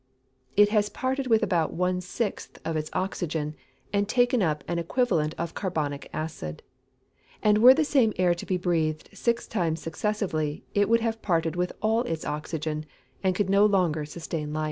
[0.57, 3.53] _It has parted with about one sixth of its oxygen,
[3.93, 6.63] and taken up an equivalent of carbonic acid.
[7.43, 11.55] And were the same air to be breathed six times successively, it would have parted
[11.55, 12.87] with all its oxygen,
[13.23, 14.59] and could no longer sustain life.